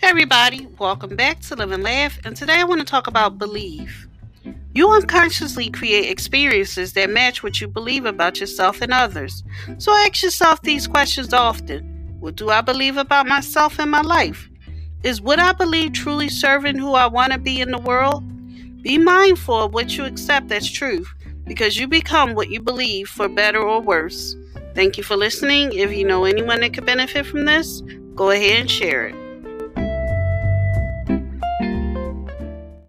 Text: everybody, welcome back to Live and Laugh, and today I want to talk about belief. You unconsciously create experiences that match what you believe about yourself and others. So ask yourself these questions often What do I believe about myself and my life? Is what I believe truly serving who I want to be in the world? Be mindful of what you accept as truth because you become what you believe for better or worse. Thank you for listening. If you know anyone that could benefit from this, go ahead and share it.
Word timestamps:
everybody, 0.00 0.66
welcome 0.78 1.16
back 1.16 1.40
to 1.40 1.56
Live 1.56 1.72
and 1.72 1.82
Laugh, 1.82 2.18
and 2.24 2.36
today 2.36 2.54
I 2.54 2.64
want 2.64 2.80
to 2.80 2.86
talk 2.86 3.06
about 3.06 3.38
belief. 3.38 4.08
You 4.74 4.90
unconsciously 4.90 5.70
create 5.70 6.10
experiences 6.10 6.94
that 6.94 7.10
match 7.10 7.42
what 7.42 7.60
you 7.60 7.68
believe 7.68 8.06
about 8.06 8.40
yourself 8.40 8.80
and 8.80 8.92
others. 8.92 9.42
So 9.78 9.92
ask 9.92 10.22
yourself 10.22 10.62
these 10.62 10.86
questions 10.86 11.32
often 11.32 12.16
What 12.20 12.36
do 12.36 12.48
I 12.50 12.60
believe 12.60 12.96
about 12.96 13.26
myself 13.26 13.78
and 13.78 13.90
my 13.90 14.00
life? 14.00 14.48
Is 15.02 15.20
what 15.20 15.38
I 15.38 15.52
believe 15.52 15.92
truly 15.92 16.28
serving 16.28 16.78
who 16.78 16.94
I 16.94 17.06
want 17.06 17.32
to 17.32 17.38
be 17.38 17.60
in 17.60 17.70
the 17.70 17.78
world? 17.78 18.22
Be 18.82 18.98
mindful 18.98 19.64
of 19.64 19.74
what 19.74 19.96
you 19.96 20.04
accept 20.04 20.50
as 20.52 20.70
truth 20.70 21.12
because 21.44 21.76
you 21.76 21.86
become 21.86 22.34
what 22.34 22.50
you 22.50 22.60
believe 22.60 23.08
for 23.08 23.28
better 23.28 23.60
or 23.60 23.80
worse. 23.80 24.36
Thank 24.74 24.96
you 24.96 25.04
for 25.04 25.16
listening. 25.16 25.72
If 25.72 25.92
you 25.92 26.04
know 26.04 26.24
anyone 26.24 26.60
that 26.60 26.72
could 26.72 26.86
benefit 26.86 27.26
from 27.26 27.44
this, 27.44 27.82
go 28.14 28.30
ahead 28.30 28.60
and 28.60 28.70
share 28.70 29.08
it. 29.08 29.21